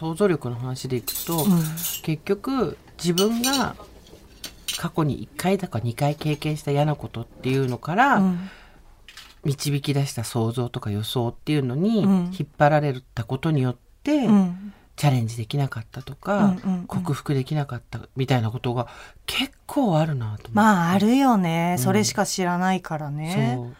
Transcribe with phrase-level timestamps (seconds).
[0.00, 1.60] 想像力の話でいくと、うん。
[2.02, 3.76] 結局自分が
[4.78, 8.50] 過去に1回だか2回経験した嫌なことっていうのから、うん。
[9.44, 12.12] 導き出した想像とか予想っていうのにうん。
[12.32, 14.72] 引っ張られたことによって、うん。
[14.96, 16.86] チャレンジできなかったとか、うんうんうん。
[16.86, 18.88] 克服できなかったみたいなことが
[19.26, 20.48] 結構あるなと思って。
[20.54, 21.84] まああるよね、うん。
[21.84, 23.52] それしか知らないからね。
[23.54, 23.74] そう。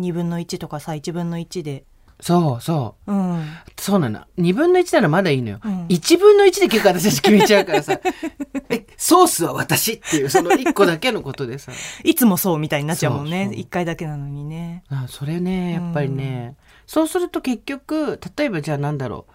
[0.00, 1.84] 2分の1とかさ1分の1で
[2.20, 3.12] そうそう。
[3.12, 3.44] うん。
[3.78, 4.20] そうなの。
[4.38, 5.86] 2分の1ならまだいいのよ、うん。
[5.86, 7.98] 1分の1で結構私たち決めちゃうからさ。
[8.68, 11.72] えソースは私っていうその1個だけのことでさ。
[12.04, 13.44] いつもそうみたいになっちゃうもんね。
[13.44, 13.62] そうそう。
[13.62, 14.84] 1回だけなのにね。
[14.88, 16.56] あそれねやっぱりね、
[16.86, 19.32] そうすると結局例えばじゃあなんだろう。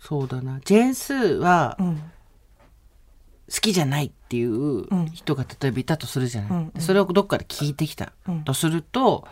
[0.00, 0.60] そうだな。
[0.64, 2.02] ジェーン・スーはうん。
[3.50, 6.80] 好きじゃないっていう人が例えばいたとするじゃない、うんうん。
[6.82, 8.44] それをどっかで聞いてきたうん。
[8.44, 9.28] とすると、ジェ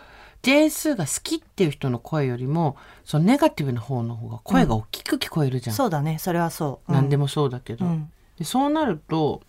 [0.52, 6.18] ーン・スーが好きっていう人の声よりもそのネガティブな方の方が声が大きく聞こえるじゃん、そうだね。
[6.18, 8.10] それはそう、も何でもそうだけど、うん。
[8.38, 9.42] でそうなると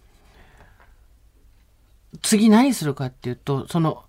[2.21, 4.05] 次何するかっていうとその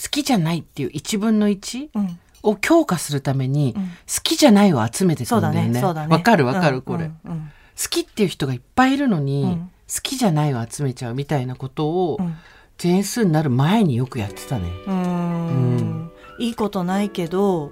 [0.00, 2.18] 好きじゃないっていう1分の1うん。
[2.44, 3.82] を強化するために、うん。
[3.82, 3.90] 好
[4.22, 5.72] きじゃないを集めていくそうんだだよね。
[5.72, 5.80] ね。
[5.80, 6.14] そうだね。
[6.14, 7.18] わかるわかる、うんこれ、うん。
[7.24, 7.40] うん。
[7.74, 9.70] 好きっていう人がいっぱいいるのに、うん。
[9.92, 12.36] 好きじゃないを集めちゃうみたいなことを、うん。
[12.76, 14.68] ジェーンスーになる前によくやってたね。
[14.86, 17.70] うーんいいことないけど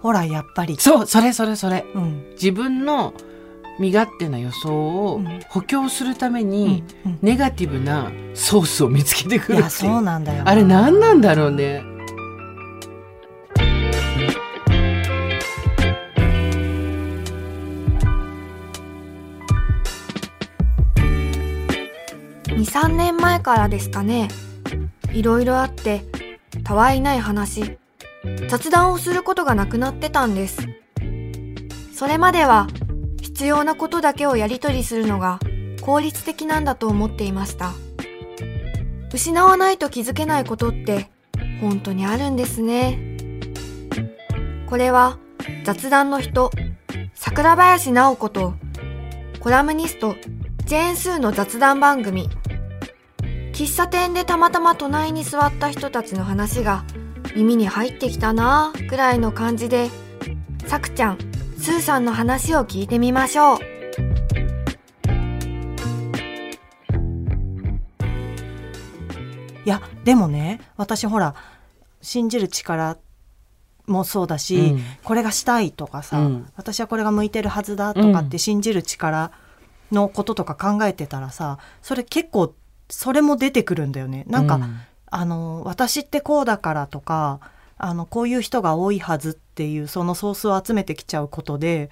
[0.00, 0.76] ほらやっぱり。
[0.78, 1.84] そうそれそれそれ。
[1.94, 2.30] うん。
[2.32, 3.14] 自分の
[3.78, 4.70] 身勝手な予想
[5.06, 5.40] をうん。
[5.48, 11.84] 補強するために、うんネガティブなソースを見つけてくるってそうなんだよあれ何なんだろうね。
[22.46, 24.28] 23年前からですかね。
[25.12, 26.04] いろいろあって
[26.64, 27.78] たわいない話。
[28.48, 30.68] 雑談をすることがなくなってたんです。
[31.94, 32.66] それまでは
[33.20, 35.40] 必要なことだけをやり取りするのが
[35.80, 37.72] 効率的なんだと思っていました。
[39.12, 41.10] 失わないと気づけないことって
[41.60, 42.98] 本当にあるんですね。
[44.66, 45.18] これは
[45.64, 46.50] 雑談の人
[47.14, 48.54] 桜林直子と
[49.40, 50.14] コラムニスト
[50.64, 52.30] ジェーン・スーの雑談番組
[53.62, 56.82] 喫茶店でたまたま隣に座った人たちの話が
[57.36, 59.88] 耳に入ってきたなぁくらいの感じで
[60.66, 61.18] さくちゃん
[61.58, 63.58] スーさんの話を聞いてみましょう。
[69.64, 71.36] いやでもね私ほら
[72.00, 72.98] 信じる力
[73.86, 74.82] もそうだし、うん。
[75.04, 76.48] これがしたいとかさ、うん。
[76.56, 79.30] 私はこれが向いてるはずだとかって信じる力
[79.92, 82.56] のこととか考えてたらさそれ結構
[82.92, 84.24] それも出てくるんだよね。
[84.28, 84.80] なんか、うん
[85.14, 87.38] あの私ってこうだからとか
[87.76, 91.90] あのこういう人が多いはずっていうそのソースを集めてきちゃうことで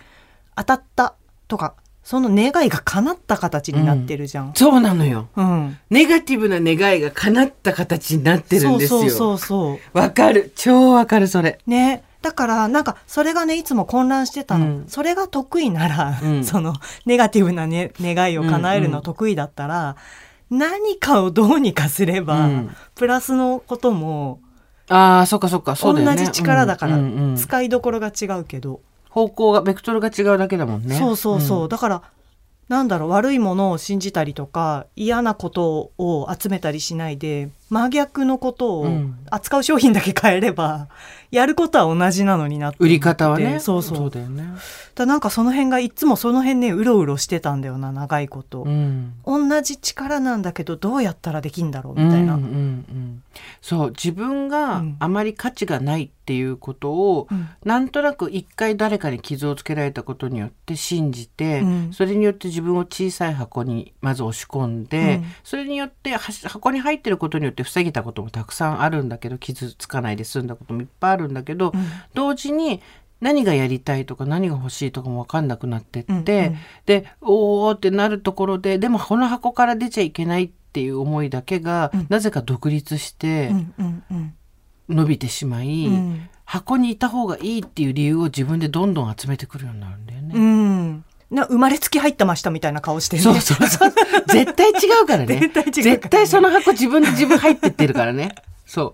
[0.57, 1.15] 当たった
[1.47, 4.55] とかその願いが叶った形になってるじゃん。
[4.55, 5.29] そうなのよ。
[5.37, 9.01] うんネガティブな願いが叶った形になってるんですよ。
[9.01, 10.51] そうそうそうそうわかる。
[10.57, 11.59] 超わかる、それ。
[11.67, 16.75] ねだからなんかそれがねいつも混乱してたの、うんそれが得意なら、うん その
[17.05, 19.97] ネガティブな、ね、願いを叶えるの得意だったら、
[20.51, 22.77] 何かをどうにかすれば、うん。
[22.95, 24.41] プラスのことも
[24.89, 26.17] ああ、そっかそっか、そうだよね。
[26.17, 30.97] 同じ力だから、うんうんうん使いどころが違うけど、方向が、ベクトルが違うだけだもんね。
[30.97, 31.69] そうそうそう、ん。
[31.69, 32.03] だから
[32.71, 39.17] なんだろう悪いものを信じたりとか嫌なことを集めたりしないで真逆のことをうん。
[39.31, 40.89] 扱う商品だけ変えれば、
[41.31, 43.61] やることは同じなのになって売り方はね。
[43.61, 44.11] そうそう。
[44.11, 44.55] だよね。
[44.97, 49.15] だなんかその辺がいつもその辺ねうろうろしてたんだよな長いこと、うん。
[49.25, 53.23] 同じ力なんだけどどうやったらできんだろうみたいな、うんうんうん、
[53.63, 54.97] そう自分がうん。
[54.99, 57.49] あまり価値がないっていうことを、うん。
[57.65, 61.93] なんとなく一回誰かに傷をつけられたことによって信じて、うん。
[61.93, 65.25] それによって自分を小さい箱にまず押し込んで、うん。
[65.45, 71.87] それによっては箱に入ってることによって防げたこともたくさんあるんだけど傷つかないで済んだこともいっぱいあるんだけど、うん。
[72.15, 72.81] 同時に
[73.21, 82.07] 何がやりたいとか何が欲しいとかも分かんなくなってって、うんうんでおーってなるところででもこの箱から出ちゃいけないっていう思いだけが、うん。
[82.09, 83.53] なぜか独立して
[84.89, 86.29] 伸びてしまい、うん。
[86.45, 90.33] 箱にいた方がいいっていう理由を自分でどんどん集めてくるようになるんだよね。
[90.35, 90.70] うん
[91.31, 93.93] な生まれつき入ってましたみたいな顔してねそうそうそう。
[94.29, 94.73] 絶対違
[95.03, 95.39] うからね。
[95.39, 98.35] 絶対違うからね絶対その箱自分で自分入ってってるからね。
[98.67, 98.93] そう。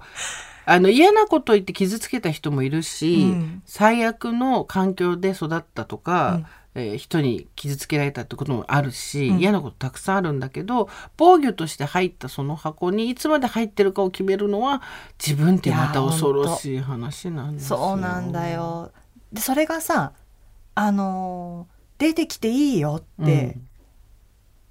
[0.69, 14.83] あの嫌なこと言って傷つけた人もいるし、うん最悪の環境で育ったとか、うんえー人に傷つけられたってこともあるし、うん嫌なことたくさんあるんだけど防御として入ったその箱にいつまで入ってるかを決めるのは
[15.25, 17.79] 自分ってまた恐ろしい話なんですよ。
[17.79, 18.91] そうなんだよ
[19.33, 20.13] でそれがさ
[20.75, 23.57] あのー出てきていいよって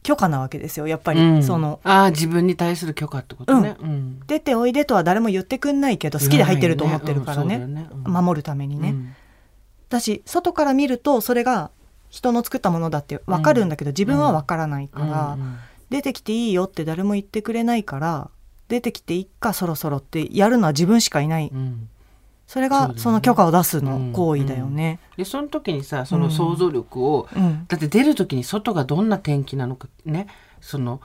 [0.03, 1.43] 許可なわけですよやっぱり、うん。
[1.43, 4.19] そのああ自分に対する許可ってことね、うん。
[4.27, 7.87] 出ておいでとは誰も言ってくんないけど好きで入ってると思ってるからね,、ね。
[7.91, 8.13] うん。
[8.13, 9.15] 守るためにね、うん。
[9.89, 11.71] だし外から見るとそれが
[12.11, 15.57] 人の作ったものだって分かるんだけど、自分は分からないから、うん。
[15.89, 18.29] 出てきていいよって誰も言ってくれないから
[18.67, 21.49] 出てきていっかそろそろってやるのは自分しかいない。
[21.53, 21.89] うん
[22.47, 24.99] それがその許可を出すの行為だよね。
[25.17, 27.65] でその時にさその想像力を、うん。
[27.67, 30.27] だって出る時に外がどんな天気なのかね
[30.61, 31.01] その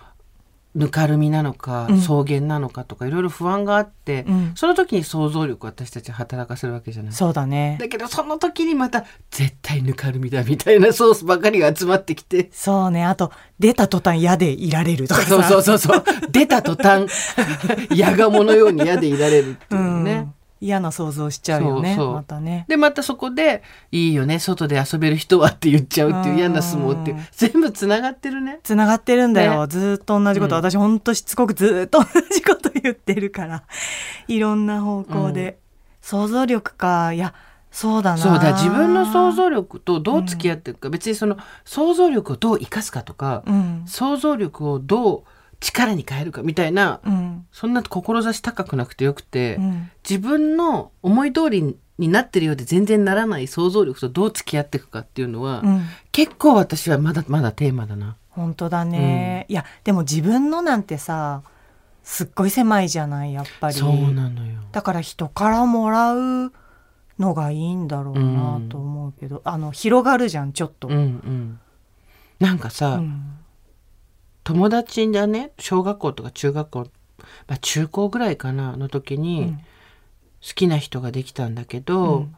[0.72, 2.00] ぬかるみなのかうん。
[2.00, 4.52] 草原なのかとかいろいろ不安があって、うん。
[4.54, 7.12] その時に想像力を私たちは働かせるわけじゃない。
[7.12, 7.78] そうだね。
[7.80, 12.50] だけどその時にまた絶対ぬかるみだみたいなソースばかりが集まってきて。
[12.52, 13.04] そうね。
[13.04, 15.28] あと出た途端嫌でいられるとかさ。
[15.28, 16.04] そうそうそうそう。
[16.30, 17.06] 出た途端
[17.96, 20.04] 矢がものように嫌でいられるっていううん。
[20.04, 20.28] ね。
[20.60, 22.66] 嫌な想像しちゃうよねまたね。
[22.68, 23.62] でまたそこで
[23.92, 27.16] 「いいよね外で遊べる人は」って言っちゃうっていう嫌な相撲っていう。
[27.16, 27.26] うん。
[27.32, 28.60] 全部つながってるね。
[28.62, 29.66] つながってるんだよ、ね。
[29.68, 30.60] ずーっと同じこと、うん。
[30.60, 33.62] 私ほんとしつこくずーっと同じこと言ってるから。
[34.28, 35.58] いろんな方向で、
[36.02, 37.14] 想像力か。
[37.14, 37.32] いや
[37.70, 38.18] そうだな。
[38.18, 43.82] そうだ自分の想像力とどう付き合っていくか、別にその想像力をどう生かすかとか、うん。
[43.86, 45.22] 想像力をどう
[45.60, 47.19] 力に変えるかみたいなうん
[47.52, 49.90] そんな志高くなくてよくて、うん。
[50.08, 55.82] 自分の思い通りになってるようで全然ならない想像力とどう付き合っていくかっていうのは、うん。
[56.12, 58.16] 結構私はまだまだテーマだな。
[58.30, 61.42] 本当だね、いやでも自分のなんてさ
[62.04, 63.74] すっごい狭いじゃないやっぱり。
[63.74, 64.60] そうなのよ。
[64.70, 66.52] だから人からもらう
[67.18, 71.60] のがいいんだろうなと思うけど、あの広がるじゃんちょっと、うんうん。
[72.38, 73.32] なんかさ、うん。
[74.44, 75.50] 友達がね？
[75.58, 76.86] 小学校とか中学校、
[77.46, 79.60] まあ、中高ぐらいかなの時に、うん。
[80.42, 82.36] 好きな人ができたんだけど、うん。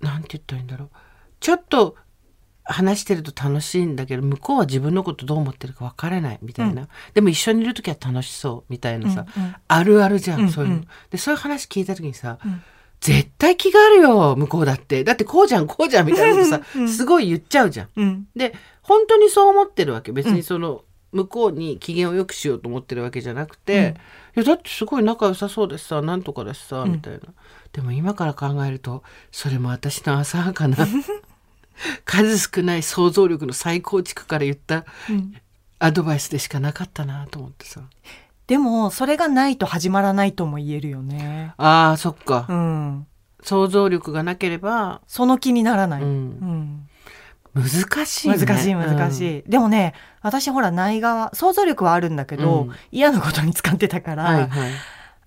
[0.00, 0.88] なんて言ったらいいんだろう。
[1.40, 1.96] ちょっと
[2.64, 10.52] 話してると楽しいんだけど向こうは自分のことどう思ってるか分からないみたいな、でも一緒にいる時は楽しそうみたいなさ、うんうんあるあるじゃん、うんうん。
[10.52, 10.84] そういうの。
[11.10, 12.62] でそういう話聞いた時にさ、うん。
[13.00, 15.04] 絶対気があるよ向こうだって。
[15.04, 17.88] だってこうじゃんこうじゃんみたいなことさ、うんすごい言っちゃうじゃん。
[17.96, 18.28] うん。
[18.36, 20.12] で本当にそう思ってるわけ。
[20.12, 24.00] 別にその、向こうに機嫌を良くしようと思ってるわけじゃなくて、い
[24.34, 26.92] やだってすごい仲良さそうですさなんとかだしさ、ん。
[26.92, 27.20] みたいな。
[27.72, 30.76] でも今から考えるとそれも私の浅はかな
[32.04, 35.34] 数少ない想像力の再構築から言ったうん。
[35.82, 37.80] アドバイスでしかなかったなと思ってさ。
[38.46, 41.54] でもそれがないと始まらないとも言えるよね。
[41.56, 43.06] あーそっか、うん、
[43.42, 46.02] 想像力がなければ、その気にならない。
[46.02, 46.89] う、うんん
[47.54, 48.36] 難しいね。
[48.36, 52.72] 難しい難しい、でもね私ほらない側想像力はあるんだけど、うん。
[52.92, 54.70] 嫌なことに使ってたから、うんはいはい。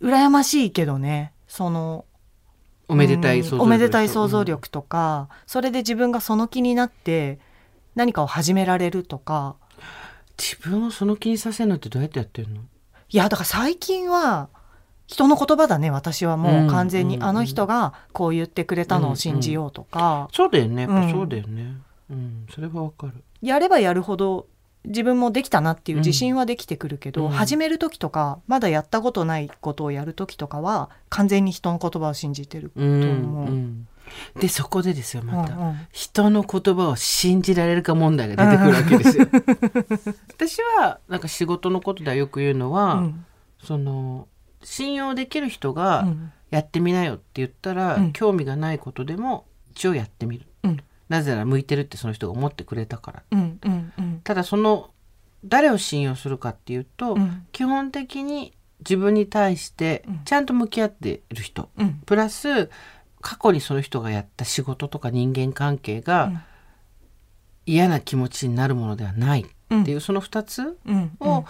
[0.02, 2.06] 羨ましいけどねその
[2.88, 7.40] おめでたい想像力うんおめでたい想像力とか、それで自分がその気になって
[7.96, 9.56] 何かを始められるとか。
[10.38, 12.62] 自分をその気にさせるのってどうやってやってるの？
[13.10, 14.50] いやだから最近は
[15.06, 17.28] 人の言葉だね私はもう完全に、うんうん。
[17.28, 21.12] うんあの人がこう言ってくれたのを信じようとか、そうだよねやっぱうん。
[21.12, 21.76] そうだよね
[22.14, 23.24] うん、それはわかる。
[23.42, 24.48] やればやるほど
[24.86, 27.30] 自分もできたなっていう自信はできてくるけど、うん。
[27.32, 33.48] 始める時とかまだやったことないことをやる時とかは完全に人の言葉を信じてるとうん思う。
[33.48, 33.88] うん
[34.40, 35.88] でそこでですよまた、うんうん。
[35.92, 39.28] 人の言葉を信じられるか問題が出てくるわけですよ。
[40.30, 43.26] 私はなんか仕事のことではよく言うのは、うん。
[43.64, 44.28] その
[44.62, 46.34] 信用できる人うがん。
[46.52, 48.14] やってみなよって言ったら、うん。
[48.14, 50.46] 興味がないことでも一応やってみる。
[51.14, 53.24] うんなぜなら向いてるってその人が思ってくれたから。
[53.32, 54.22] うんうんうん。
[54.24, 54.90] ただその
[55.46, 57.46] 誰を信用するかっていうと、うん。
[57.52, 60.22] 基本的に自分に対してうん。
[60.26, 62.02] ちゃんと向き合っている人、うん。
[62.06, 62.70] プラス
[63.22, 66.42] 過去にその人がやった仕事とか人間関係が、うん。
[67.66, 71.46] 嫌な気持ちになるものではないうんっていうその2つうんを、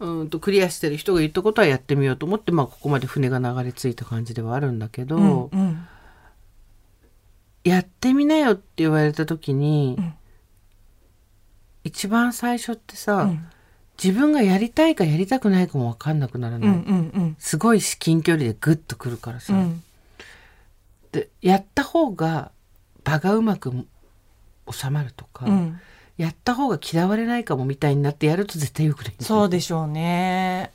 [0.00, 5.83] うん、とクリアしてる人が言ったことはやってみようと思って、まあ、ここまで船が流れ着いた感じではあるんだけど、うんうん
[7.64, 10.14] やってみなよって言われた時に、うん。
[11.82, 13.46] 一番最初ってさ、うん。
[14.02, 16.78] 自分がやりたいかやりたくないかも分かんなくならない、うんう
[17.20, 19.82] んすごい至近距離でグッとくるからさ、うん。
[21.12, 22.50] でやった方が
[23.04, 23.72] 場がうまく
[24.70, 25.80] 収まるとか、うん。
[26.16, 30.72] やった方が嫌われないかもみたいになってやると絶対よくないそうでしょうね。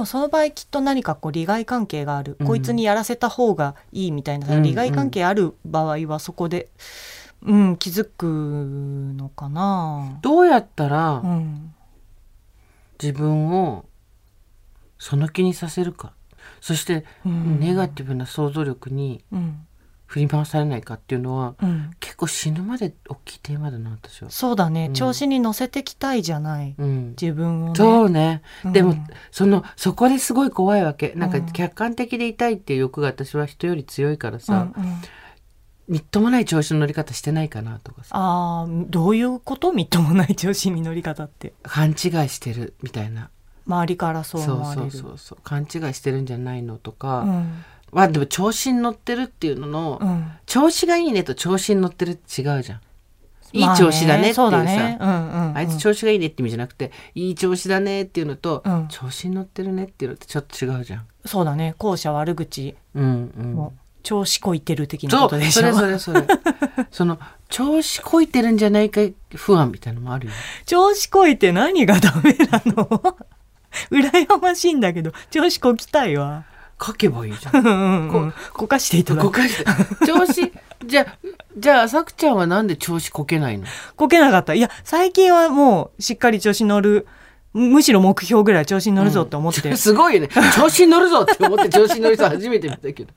[0.00, 2.46] でもその場合きっと何かこう利害関係がある、うん。
[2.46, 4.54] こいつにやらせた方がいいみたいな、うん。
[4.54, 6.70] うん利害関係ある場合はそこで、
[7.42, 10.18] うん、気づくのかな。
[10.22, 11.74] どうやったらうん。
[13.02, 13.84] 自分を
[14.98, 16.14] その気にさせるか。
[16.62, 17.60] そしてうん。
[17.60, 19.66] ネガティブな想像力にうん
[20.10, 24.30] 振り回されないかっていうのはうん、結構死ぬまで大きいテーマだな私は。
[24.30, 24.92] そうだね、うん。
[24.92, 27.74] 調子に乗せてきたいじゃないうん、自分をね。
[27.76, 28.72] そうね、うん。
[28.72, 28.96] でも
[29.30, 31.12] そのそこですごい怖いわけ。
[31.14, 34.96] なんかうん客観的でいたいっていう欲が私は人より強いからうんさ、うん。
[35.86, 38.10] みっともない調子の乗り方してないかなとかさ。
[38.14, 39.72] あーどういうこと？
[39.72, 41.52] みっともない調子に乗り方って。
[41.62, 41.96] 勘違い
[42.28, 43.30] してるみたいな。
[43.64, 44.86] 周りからそうそうそ思われる。
[44.88, 45.38] うそうそう。
[45.44, 50.32] 勘違いしてるんじゃないのとか、うんまあでも調子に乗ってるっていうのの、うん。
[50.46, 52.80] 調子がいいねと調子に乗ってるって違うじゃん。
[53.52, 54.98] いいまあ調子だねっていうさ、そうだね。
[55.00, 55.56] うんうんうん。
[55.56, 58.88] あいつ調子がいいねって意味じゃなくて、いい調子だねっていうのと、うん。
[58.88, 61.06] 調子に乗ってるねっていうのってちょっと違うじゃん。
[61.24, 61.74] そうだね。
[61.78, 62.76] 後者悪口。
[62.94, 63.54] うんうん。
[63.54, 65.60] も調子こいてる的なことでしょ。
[65.60, 66.26] それそれそれ。
[66.90, 67.18] その
[67.48, 69.00] 調子こいてるんじゃないか
[69.34, 70.32] 不安みたいなのもあるよ
[70.64, 73.16] 調子こいて何がダメなの？
[73.90, 76.44] 羨ましいんだけど調子こきたいわ
[76.82, 77.56] 書けばいいじゃん。
[77.60, 78.34] うんうんうん。
[78.52, 79.64] こかしていただくこかして。
[80.06, 80.52] 調子
[80.86, 81.18] じゃあ
[81.56, 83.66] じゃあさくちゃんはなんで調子こけないの？
[83.96, 84.54] こけなかった。
[84.54, 87.06] いや最近はもうしっかり調子乗る
[87.52, 90.28] むしろ目標ぐらい調子に乗るぞって思って、すごいよね。
[90.54, 93.12] 調子に乗るぞって思って調子に乗る人初めて見たけど。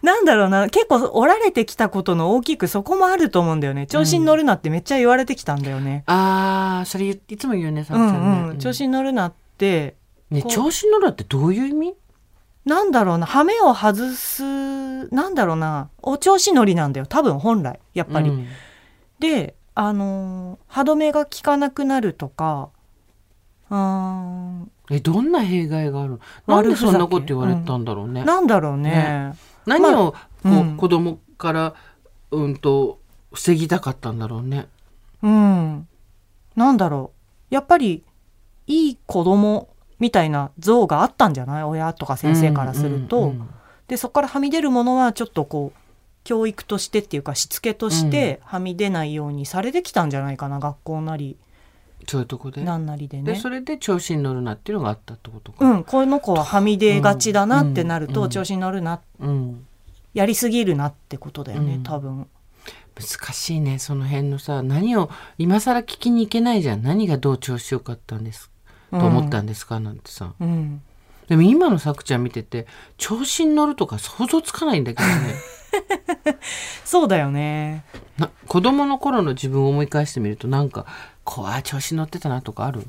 [0.00, 0.68] なんだろうな。
[0.68, 3.88] 結構おられてきたことの大きくそこもあると思うんだよね。
[3.88, 9.96] 調子に乗るなってめっちゃ言われてきたんだよね、あーそれ言いつも言うよねさくうちゃんね、んうん、調子に乗るなって
[10.30, 10.52] ねこう。
[10.52, 11.94] 調子に乗るってどういう意味？
[12.64, 14.42] なんだろうな羽目を外す
[15.08, 18.46] なんだろうなお調子乗りなんだよ多分本来やっぱり、うん。
[19.18, 22.70] であのー歯止めが効かなくなるとか
[23.70, 23.76] うー。
[23.76, 29.34] んえどんな弊害があるなんでそんなこと言われたんだろうね、なんだろうね。
[29.66, 30.76] 何をこう、うん。
[30.76, 31.74] 子供から
[32.30, 32.98] うんと
[33.32, 34.68] 防ぎたかったんだろうね。
[35.22, 35.88] うん。
[36.56, 37.12] なんだろ
[37.50, 37.54] う。
[37.54, 38.04] やっぱり
[38.66, 41.62] いい子供みたいな像があったんじゃない？
[41.64, 43.48] 親とか先生からすると、うんうんうん
[43.86, 45.78] でそこからはみ出るものはちょっとこう
[46.24, 50.58] 教育としてっていうかしつけとしてはみ出ないようにされてきたんじゃないかな？
[50.58, 51.36] 学校なり。
[52.08, 52.64] そういうとこで？
[52.64, 53.34] なんなりでね。
[53.34, 55.62] でそれで調子に乗るなっていうのがあったってことか。
[55.66, 58.12] うん、この子ははみ出がちだなってなるうん。
[58.14, 59.66] と調子に乗るな、うん。
[60.14, 61.82] やりすぎるなってことだよね、うん。
[61.82, 62.26] 多分。
[62.94, 66.82] 難しいねその辺のさ何を今更聞きに行けないじゃん。
[66.82, 68.50] 何がどう調子よかったんです
[68.98, 70.32] と思ったんですか、なんてさ。
[70.40, 70.82] うん、
[71.28, 75.34] でも今のさくちゃん見てて調子に乗るとか想像つかないんだけどね。
[76.84, 77.84] そうだよね。
[78.18, 80.86] な子供の頃の自分を思い返してみるとなんか
[81.24, 82.82] こう調子に乗ってたなとかある、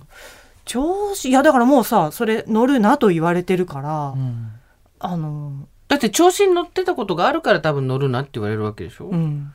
[0.66, 4.52] 調子いやだからもうさそれ乗るなと言われてるから、うん。
[5.00, 9.54] あのだって調子に乗ってたことがあるから多分乗るなって言われるわけでしょ、うん。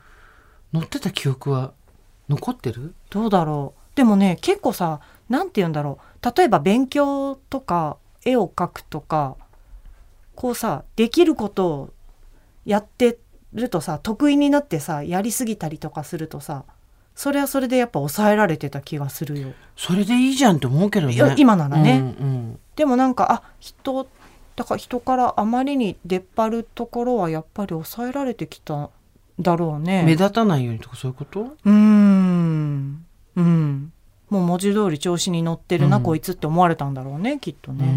[0.71, 1.73] 乗ってた記憶は
[2.29, 2.93] 残ってる？
[3.09, 3.95] どうだろう。
[3.95, 9.35] でもね結構さなんて言うんだろう例えば勉強とか絵を描くとか
[10.35, 11.93] こうさできることを
[12.65, 13.17] やって
[13.53, 16.63] るとさ得意になってさやりすぎたりとかするとさ
[17.15, 19.49] それはそれでやっぱ抑えられてた気がするよ。
[19.75, 21.35] それでいいじゃんって思うけどね。
[21.37, 22.09] 今ならね、うんう
[22.53, 22.59] ん。
[22.77, 24.07] でもなんかあ人
[24.55, 28.89] だから人からあまりに出っ張るところはやっぱり抑えられてきたん
[29.39, 30.03] だろうね。
[30.03, 31.41] 目立たないようにとかそういうこと？
[31.41, 33.05] うーん。
[33.35, 33.93] うん
[34.31, 36.03] もう文字通り調子に乗ってるな、うん。
[36.03, 37.93] こいつって思われたんだろうねきっとね。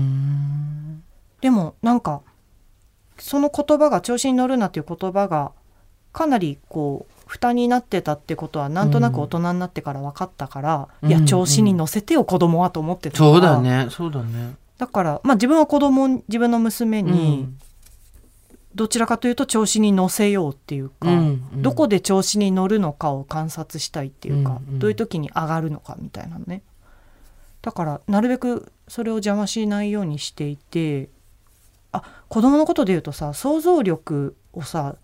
[1.40, 2.22] でもなんか
[3.18, 5.52] その言葉が調子に乗るなっていう言葉が
[6.12, 11.08] かなりこう負担になってたってことはなんとなく大人になってから分かったから、うん。
[11.08, 13.30] いや調子に乗せてよ子供はと思ってたから。
[13.30, 14.56] そうだねそうだね。
[14.76, 17.48] だからまあ自分は子供自分の娘に
[18.74, 21.62] どちらかというと調子に乗せようっていうか、うんうん。
[21.62, 24.78] どこで調子に乗るのかを観察したいっていうか、うんうん。
[24.78, 26.62] どういう時に上がるのかみたいなのね。
[27.62, 31.08] だからなるべくそれを邪魔しないようにしていて
[31.92, 34.96] あ子供のことで言うとさ想像力をさ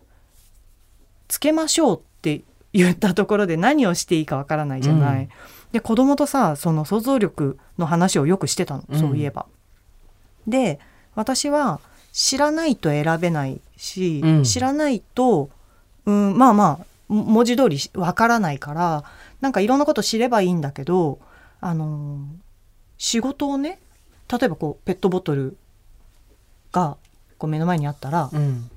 [1.29, 2.43] つけましょうって
[2.75, 5.25] 言ったところで何をしていいかわからないじゃない。
[5.25, 5.31] うん。
[5.73, 9.47] で子供とさその想像力の話をよくしてたの、うんそういえば。
[10.47, 10.81] で
[11.15, 11.81] 私は
[12.13, 14.45] 知らないと選べないし、うん。
[14.45, 15.51] 知らないと、
[16.07, 19.05] うん、まあまあも文字通りわからないから
[19.41, 21.19] なんかいろんなこと知ればいいんだけど
[21.61, 22.21] あのー
[23.03, 23.81] 仕事をね
[24.31, 25.57] 例えばこうペットボトル
[26.71, 26.99] が
[27.39, 28.71] こう目の前にあったら、うん。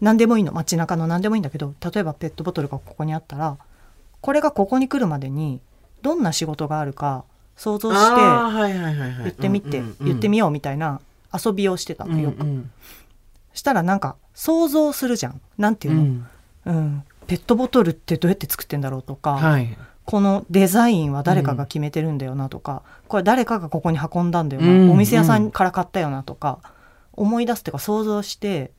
[0.00, 3.58] 何でもいいの街中の何でもいいんだけど例えばペットボトルがここにあったら
[4.20, 5.60] これがここに来るまでに
[6.02, 7.24] どんな仕事があるか
[7.56, 11.00] 想像して言ってみて、言ってみようみたいな
[11.32, 12.40] 遊びをしてたのよく。
[12.40, 12.70] うんうん。
[13.52, 15.40] したらなんか想像するじゃん。
[15.56, 16.26] なんていうの、うん。
[16.66, 17.02] うん。
[17.26, 19.76] ペットボトルってどうやって作ってんだろうとか、はい。
[20.04, 24.90] このデザインは誰かが決めてるんだよなとか、これ誰かがここに運んだんだよな、うん。
[24.92, 26.60] お店屋さんから買ったよなとか
[27.12, 28.70] 思い出すっていうか想像して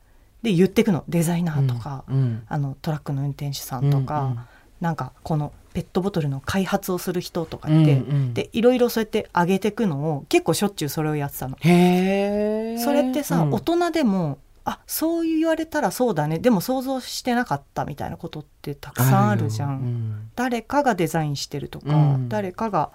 [0.42, 1.04] で言ってくの。
[1.08, 2.42] デザイナーとか、うん。
[2.48, 4.38] あのトラックの運転手さんとか、うんうん。
[4.80, 7.92] なんかこのペットボトルの開発をする人とかって、うんう
[8.30, 8.34] ん。
[8.34, 11.56] でいろいろそうやって上げてくのを結構しょっちゅうそれをやってたの。
[11.60, 13.50] それってさ、うん。
[13.52, 16.38] 大人でもあそう言われたらそうだね。
[16.38, 19.70] でも想像してなかったみたいなことってたくさんあるじゃん。
[19.70, 19.76] よ。
[19.76, 20.30] うん。
[20.36, 22.28] 誰かがデザインしてるとか、うん。
[22.28, 22.90] 誰かが、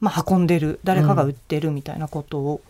[0.00, 2.60] まあ、運んでる誰かが売ってるみたいなことを、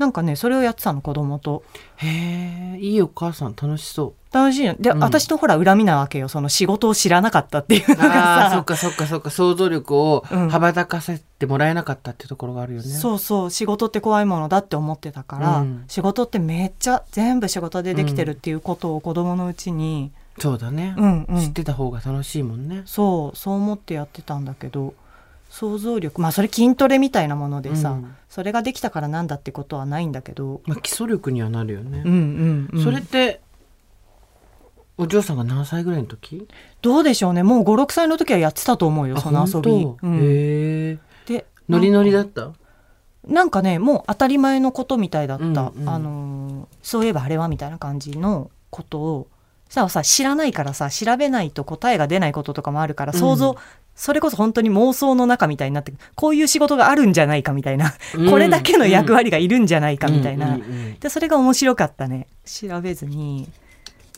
[0.00, 1.62] なんかねそれをやってたの子供と。
[1.96, 4.34] へえいいお母さん楽しそう。
[4.34, 4.74] 楽しいよ。
[4.80, 5.00] で、うん。
[5.00, 6.28] 私とほら恨みなわけよ。
[6.28, 9.28] その仕事を知らなかったっていうのがさあーそっかそっかそっか。
[9.28, 10.48] 想像力をうん。
[10.48, 13.50] 羽ばたかせてもらえなかったってところがあるよね、そうそう。
[13.50, 15.84] 仕事って怖いものだって思ってたから、うん。
[15.86, 21.40] 仕事ってめっちゃ全部仕事でできてるっていうことを子供のうちに、そうだね、うんうん。
[21.40, 22.82] 知ってた方が楽しいもんね。
[22.86, 24.94] そうそう思ってやってたんだけど
[25.50, 28.16] 想像力まあそれ筋トレみたいなものでさ、うん。
[28.28, 32.84] それができたからなんだってことはないんだけど、まあ、基礎力にはなるよね、うんうんうん。
[32.84, 33.40] それって
[34.96, 36.46] お嬢さんが何歳ぐらいの時？
[36.82, 37.42] どうでしょうね。
[37.42, 39.70] もう56歳の時はやってたと思うよその遊び。
[39.70, 40.18] うん。
[40.18, 40.98] へえ。
[41.26, 42.52] でノリノリだった？
[43.26, 45.88] なんかねもう当たり前のことみたいだった、うんうん。
[45.88, 49.28] あのーそういえばあれはみたいな感じのことを
[49.68, 53.56] ささ知らないからさ調べないと答えが出ないこととかもあるから想像、うん
[54.00, 58.30] それこそ本当に妄想の中みたいになってこういう仕事があるんじゃないかみたいな、うん。
[58.30, 62.26] これだけの役割がいるんじゃないかみたいな、うんうんうんでそれが面白かったね。
[62.46, 63.46] 調べずに、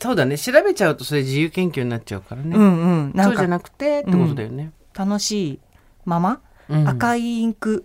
[0.01, 0.39] そうだね。
[0.39, 3.13] 調べちゃうとそれ自由研究になっちゃうからね、うんうん。
[3.13, 5.59] なそうじゃんかなくてってことだよね、楽しい
[6.05, 6.89] まま、うん。
[6.89, 7.85] 赤いインク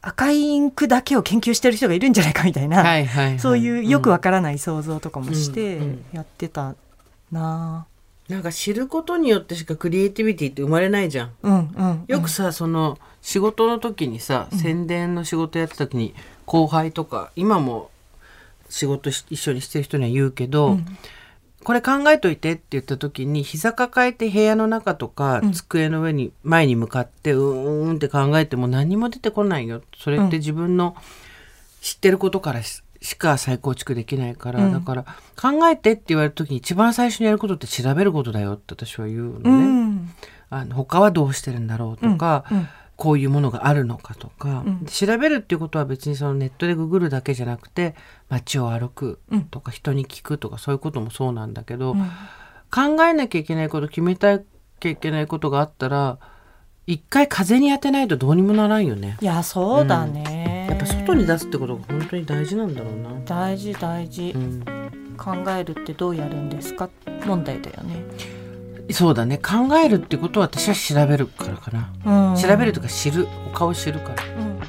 [0.00, 3.38] 赤いインクだけを研究してる人がいるんじゃないかみたいな、はいはいはい。
[3.40, 6.04] そういうよくわんからない想像とかもしてうんうん。
[6.12, 6.76] やってた
[7.32, 7.86] な
[8.28, 11.32] なんか知ることによってしかクリエイティビティって生まれないじゃん。
[11.42, 16.14] うんうんよくさ、その仕事の時にさ宣伝の仕事やってた時に
[16.46, 17.90] 後輩とか今も
[18.68, 20.86] 仕事し一緒にしてる人には言うけど、うん。
[21.64, 25.52] これ考えといてって言った時に膝抱えて部屋の中とかうん。
[25.52, 29.82] 机の上に前に向かってうーんって考えても何も出てこないよ。
[29.96, 30.96] それって自分の
[31.80, 34.72] 知ってることからししか再構築できないから、うん。
[34.72, 35.04] だから
[35.36, 39.50] 考えてって言われた時に一番最初にやることって調べることだよって私は言うのね。
[39.50, 40.10] うん。
[40.48, 42.68] あの他はどうしてるんだろうとか、うん。
[42.96, 47.96] こういうものがあるのかとか、調べるっていうことは別にそのネットでググるだけじゃなくて
[48.28, 49.18] 街を歩く
[49.50, 52.00] とか人に聞くとかそういうこともそうなんだけど、うん。
[52.70, 56.18] 考えなきゃいけないこと決めたきゃいけないことがあったら
[56.86, 59.16] 一回風に当てないとどうにもならんよね。
[59.20, 60.41] いやそうだね、
[60.82, 63.10] ぱ外に出すってことが本当に大事なんだろうな。
[63.24, 64.64] 大事大事、うん、
[65.16, 66.88] 考えるってどうやるんですか？
[67.26, 68.02] 問題だよね、
[68.90, 69.38] そうだね。
[69.38, 71.92] 考えるってことは私は調べるからかな、
[72.32, 74.24] うん、調べるとか知る他を知るから。
[74.24, 74.60] うん。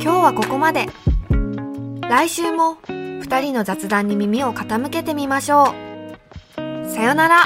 [0.00, 0.86] 今日はここまで。
[2.08, 5.72] 来週も2人の雑談に耳を傾けてみましょ
[6.56, 6.90] う。
[6.90, 7.44] さよなら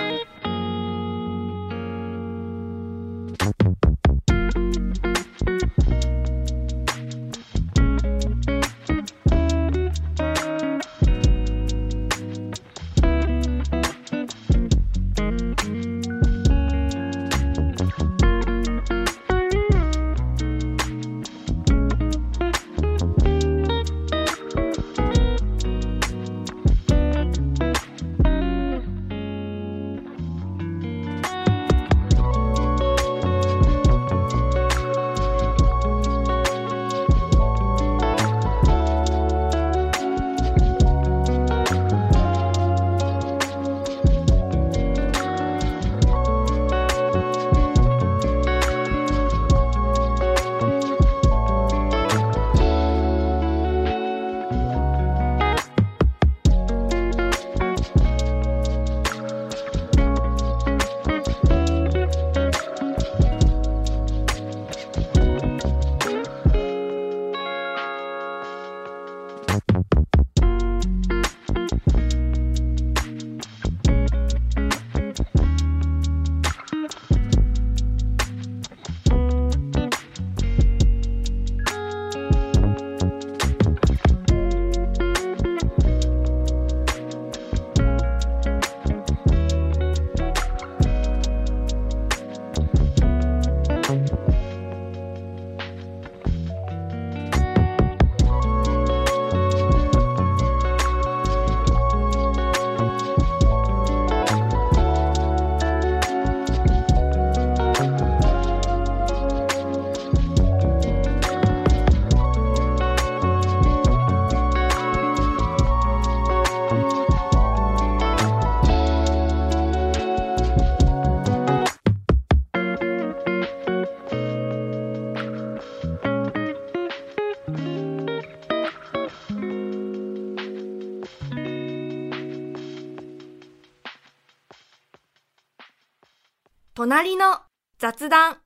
[136.87, 137.39] 隣の
[137.79, 138.21] 雑談。
[138.21, 138.43] あなたの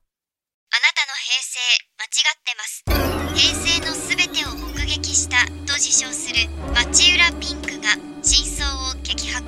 [1.19, 1.59] 平成
[1.97, 2.85] 間違ってます。
[3.35, 9.45] 平成のすべてを目撃したと自称する町浦ピンクが真相を激白。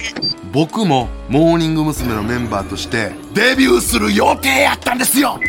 [0.51, 2.13] 僕もモーニング娘。
[2.13, 5.39] のメンバーとしてデビューする予定やったんですよ